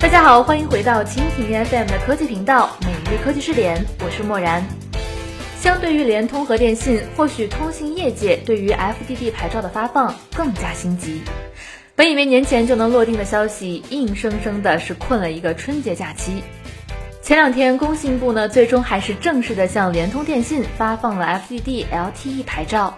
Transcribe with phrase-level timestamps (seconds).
[0.00, 4.66] 大家好，欢迎回到蜻蜓 FM 的科技频道，每日科技视点，我是默然。
[5.60, 11.20] 相对于联通和电信，或许通信业界对于 FDD 牌照的发放更加心急。
[11.94, 16.42] 本以为年前就能落定的消息，硬生生的是困了一个春节假期。
[17.20, 22.94] 前两天，工信部呢最终还是正式的向联通、电信发放了 FDD LTE 牌照。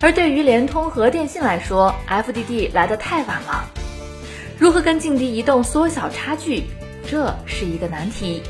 [0.00, 3.68] 而对于联通和电信来说，FDD 来得太晚了。
[4.58, 6.64] 如何跟劲敌移动缩小差距，
[7.08, 8.42] 这是一个难题。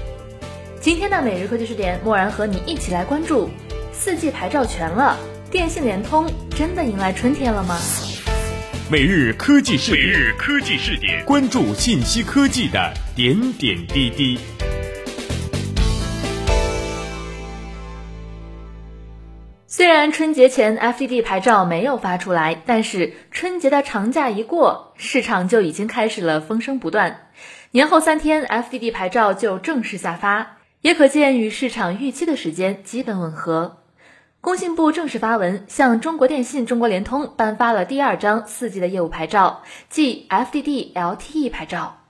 [0.81, 3.49] 今天的每日科技视点，默然和你一起来关注：
[3.93, 5.17] 四 G 牌照全了，
[5.51, 7.79] 电信联通真的迎来春天了吗？
[8.91, 14.39] 每日科技视点，每日科技视点，关注信息科技的点点滴滴。
[19.75, 27.31] 虽然春节前 FDD 牌照没有发出来，但是春节的长假一过，市场就已经开始了风声不断。
[27.71, 33.79] 年后三天，FDD 牌照就正式下发，也可见与市场预期的时间基本吻合。
[34.43, 42.03] 工信部正式发文，向中国电信、中国联通颁发了第二张 4G 的业务牌照，即 FDD LTE 牌照。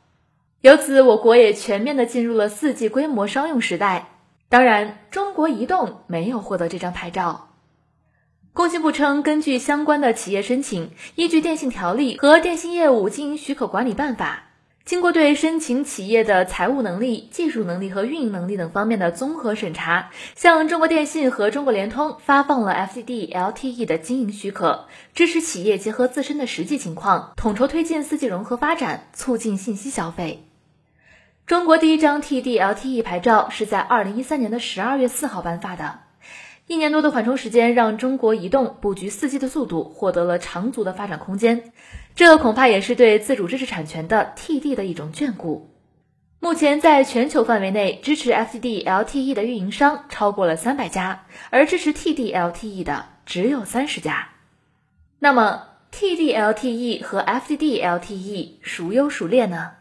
[0.63, 4.09] 由此，我国也全面的进入了 4G 规模商用时代。
[4.49, 7.51] 当然，中国移动没有获得这张牌照。
[8.55, 14.43] 工信部称，根据相关的企业申请，依据电信条例和电信业务经营许可管理办法，
[14.85, 30.47] 经过对申请企业的财务能力、技术能力和运营能力等方面的综合审查，向中国电信和中国联通发放了 FDD LTE 的经营许可，支持企业结合自身的实际情况，统筹推进 4G 融合发展，促进信息消费。
[31.47, 36.01] 中国第一张 TD LTE 牌照是在2013年的12月4号颁发的。
[36.73, 41.71] 一年多的缓冲时间，让中国移动布局四 G 的速度获得了长足的发展空间。
[42.15, 45.69] 这恐怕也是对自主知识产权的 TD 的一种眷顾。
[46.41, 54.29] 目前，在全球范围内支持 FDD LTE 的运营商超过了三百家，而支持 TD LTE 的只有三十家。
[55.19, 59.73] 那么，TD LTE 和 FDD LTE 孰优孰劣呢？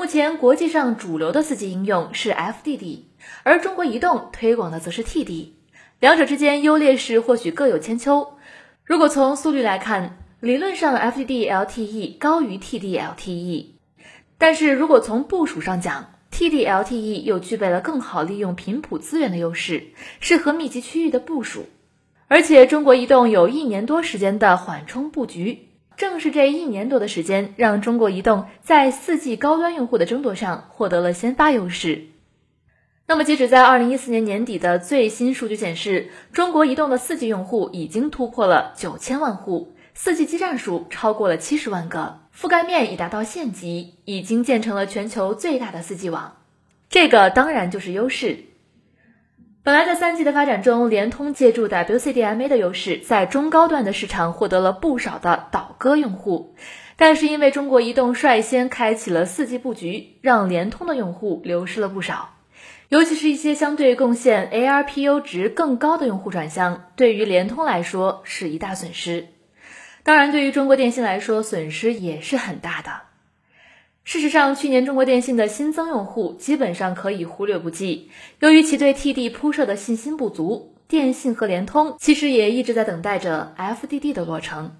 [0.00, 3.00] 目前国际上主流的四 G 应用是 FDD，
[3.42, 5.50] 而中国移动推广的则是 TD，
[5.98, 8.38] 两者之间优劣势或许各有千秋。
[8.82, 13.66] 如果从速率来看，理论上 FDD LTE 高于 TD LTE，
[14.38, 21.66] 但是如果从部署上讲，TD LTE 又具备了更好利用频谱资源的优势，适合密集区域的部署。
[22.26, 25.66] 而且中国移动有一年多时间的缓冲布局。
[26.00, 32.06] 正是这一年多的时间，让中国移动在 4G 高端用户的争夺上获得了先发优势。
[33.06, 46.36] 那么，截止在2014年年底的最新数据显示，中国移动的 4G 用户已经突破了九千万户，4G 基站数超过了七十万个，覆盖面已达到县级，已经建成了全球最大的 4G 网。
[46.88, 48.44] 这个当然就是优势。
[49.62, 56.54] 本来在三 G 的发展中，联通借助 WCDMA 的优势，在中高段的市场获得了不少的倒戈用户。
[56.96, 62.36] 但是因为中国移动率先开启了四 G 布局，让联通的用户流失了不少。
[62.88, 69.26] 尤其是一些相对贡献 ARPU 值更高的用户转向，对于联通来说是一大损失。
[70.02, 73.09] 当然，对于中国电信来说，损失也是很大的。
[74.12, 78.10] 事实上，去年中国电信的新增用户基本上可以忽略不计。
[78.40, 84.74] 由于其对 TD 铺设的信心不足，电信和联通其实也一直在等待着 FDD 的落成。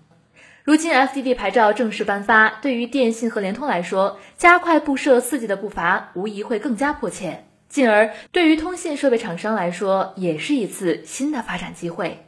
[0.64, 7.44] 如今 FDD 牌照正式颁发，对于电信和联通来说，加快布设 4G 的步伐无疑会更加迫切。
[7.68, 12.26] 进而，对于通信设备厂商来说，也是一次新的发展机会。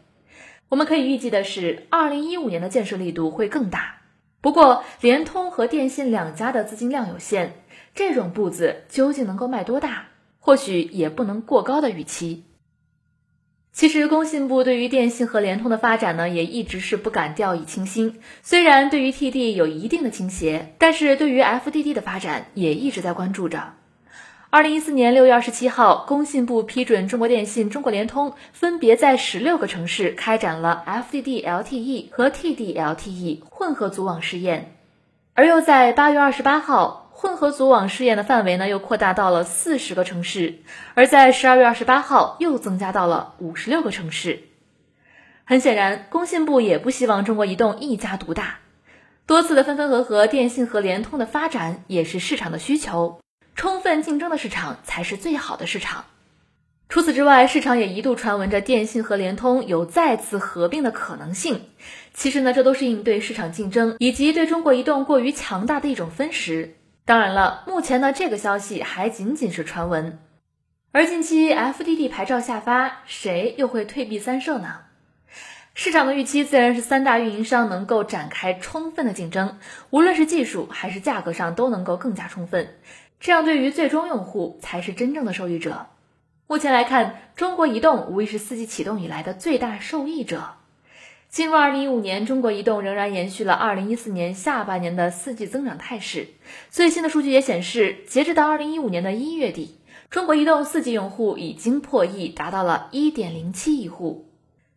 [0.69, 4.01] 我们可以预计的是，2015年的建设力度会更大。
[4.42, 7.53] 不过，联通和电信两家的资金量有限，
[7.94, 10.08] 这种步子究竟能够迈多大，
[10.41, 12.44] 或许也不能过高的预期。
[13.72, 18.20] 其实，工信部对于电信和联通的发展呢，也一直是不敢掉以轻心。
[18.42, 23.75] 虽然对于 TD 有一定的倾斜，但是对于 FDD 的发展也一直在关注着。
[24.54, 34.76] 二零一四年六月二十七号，工信部批准中国电信、中国联通分别在十六个城市开展了 FDD LTE 和 TD LTE 混合组网试验，
[35.32, 40.58] 而又在八月二十八号，混合组网试验的范围呢又扩大到了四十个城市，
[40.93, 44.40] 而在十二月二十八号又增加到了五十六个城市。
[45.46, 48.58] 很显然，工信部也不希望中国移动一家独大，
[49.25, 53.21] 多次的分分合合，电信和联通的发展也是市场的需求。
[53.54, 56.04] 充分竞争的市场才是最好的市场。
[56.88, 61.62] 除此之外，市场也一度传闻着电信和联通有再次合并的可能性。
[62.12, 66.76] 其实呢，这都是应对市场竞争以及对中国移动过于强大的一种分食。
[67.06, 70.19] 当然了，目前呢这个消息还仅仅是传闻。
[70.93, 74.81] 而近期 FDD 牌照下发，谁又会退避三舍呢？
[75.74, 79.58] 市场的预期自然是三大运营商能够展开充分的竞争，
[79.88, 82.74] 无论是技术还是价格上都能够更加充分，
[83.20, 85.86] 这样对于最终用户才是真正的受益者。
[86.46, 90.56] 目前来看，中国移动无疑是四 G 启动以来的最大受益者。
[91.30, 96.28] 进入二零一五年，中国移动仍然延续了二零一四年下半年的四 G 增长态势。
[96.68, 99.78] 最新的数据也显示，截止到二零一五年的一月底，
[100.10, 104.28] 中国移动四 G 用户已经破亿，达到了一点零七亿户。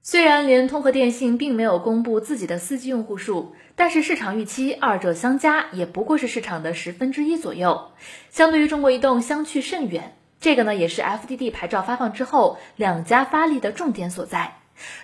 [0.07, 7.90] 虽然联通和电信并没有公布自己的四 G 用户数，但是市场预期二者相加也不过是市场的十分之一左右，
[8.30, 10.16] 相对于中国移动相去甚远。
[10.40, 14.57] 这个呢，也是 FDD 牌照发放之后两家发力的重点所在。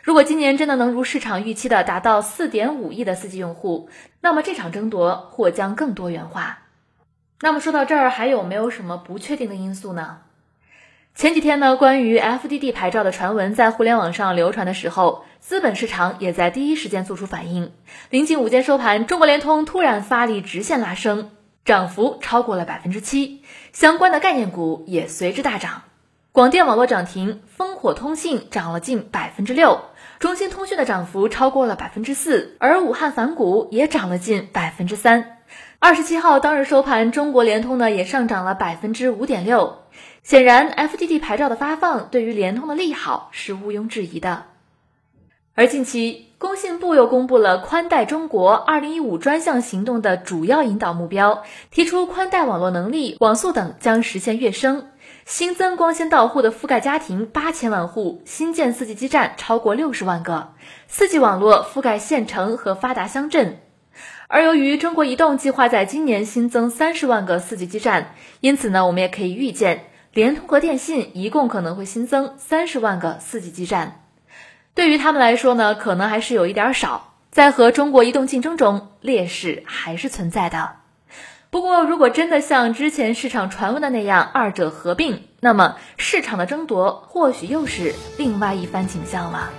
[0.04, 3.90] 如果今年真的能如市场预期的达到四点五亿的四 G 用户，
[4.20, 6.60] 那么这场争夺或将更多元化。
[7.40, 10.20] 那么说到这儿，还有没有什么不确定的因素呢？
[11.14, 17.74] 前几天呢，关于 FDD 牌照的传闻在互联网上流传的时候，资本市场也在第一时间做出反应。
[18.10, 21.30] 临近午间收盘，中国联通突然发力直线拉升，
[21.64, 23.44] 涨幅超过了百分之七，
[23.74, 25.84] 相关的概念股也随之大涨。
[26.32, 29.82] 广电网络涨停，烽火通信涨了近百分之六，
[30.18, 35.38] 中兴通讯的涨幅超过了百分之四，而武汉凡谷也涨了近百分之三。
[35.84, 39.80] 二十七号当日收盘，中国联通呢也上涨了百分之五点六。
[40.22, 44.44] 显然，FDD 牌照的发放对于联通的利好是毋庸置疑的。
[45.56, 51.42] 而近期，工信部又公布了宽带中国二零一五专项行动的主要引导目标，
[51.72, 54.86] 提出宽带网络能力、网速等将实现跃升，
[55.26, 60.50] 新增光纤到户的覆盖家庭八千万户，新建四 G 基站超过六十万个，
[60.88, 63.58] 四 G 网络覆盖县城和发达乡镇。
[64.28, 69.86] 而由于中国移动计划在今年新增三十万个四 G 基站，因此呢，我们也可以预见。
[70.14, 74.02] 联通和电信一共可能会新增三十万个四 G 基站，
[74.74, 80.78] 对于他们来说呢，可能还是有一点少，在和中国移动竞争中，劣势还是存在的。
[81.50, 89.50] 不过，如果真的像之前市场传闻的那样，二者合并，那么市场的争夺或许又是另外一番景象了。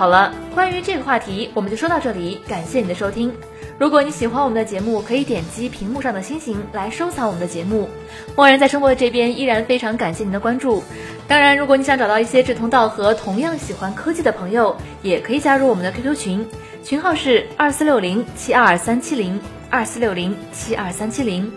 [0.00, 3.30] 好了，关于这个话题，我们就说到这里，感谢你的收听。
[3.78, 7.86] 如果你喜欢我们的节目，可以点击屏幕上的星星来收藏我们的节目。
[8.34, 10.82] 默然在声波的这边依然非常感谢您的关注。
[11.28, 16.48] 当然，如果你想找到一些志同道合、同样喜欢科技的朋友，也可以加入我们的 QQ 群，
[16.82, 19.38] 群号是二四六零七二三七零
[19.68, 21.52] 二四六零七二三七零。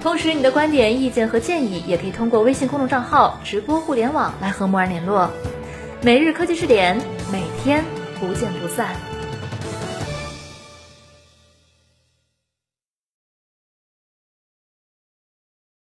[0.00, 5.30] 同时，你的观点、意见和建议也可以通过微信公众账号“直播互联网”来和默然联络。
[6.04, 6.94] 每日科技视点，
[7.32, 7.82] 每天
[8.20, 9.13] 不见不散。